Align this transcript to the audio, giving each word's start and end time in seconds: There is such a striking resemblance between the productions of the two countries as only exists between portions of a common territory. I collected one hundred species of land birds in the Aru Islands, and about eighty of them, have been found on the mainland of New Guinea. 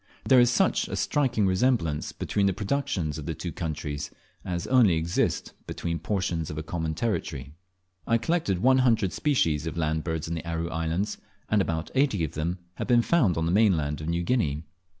There 0.27 0.39
is 0.39 0.49
such 0.49 0.87
a 0.87 0.95
striking 0.95 1.45
resemblance 1.45 2.11
between 2.11 2.47
the 2.47 2.53
productions 2.53 3.19
of 3.19 3.27
the 3.27 3.35
two 3.35 3.51
countries 3.51 4.09
as 4.43 4.65
only 4.65 4.95
exists 4.95 5.51
between 5.67 5.99
portions 5.99 6.49
of 6.49 6.57
a 6.57 6.63
common 6.63 6.95
territory. 6.95 7.53
I 8.07 8.17
collected 8.17 8.63
one 8.63 8.79
hundred 8.79 9.13
species 9.13 9.67
of 9.67 9.77
land 9.77 10.03
birds 10.03 10.27
in 10.27 10.33
the 10.33 10.43
Aru 10.43 10.69
Islands, 10.71 11.19
and 11.49 11.61
about 11.61 11.91
eighty 11.93 12.23
of 12.23 12.33
them, 12.33 12.57
have 12.77 12.87
been 12.87 13.03
found 13.03 13.37
on 13.37 13.45
the 13.45 13.51
mainland 13.51 14.01
of 14.01 14.07
New 14.09 14.23
Guinea. 14.23 14.63